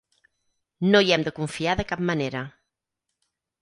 [0.95, 2.45] No hi hem de confiar de cap manera.